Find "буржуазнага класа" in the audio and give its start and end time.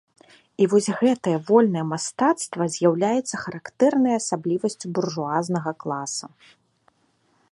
4.95-6.27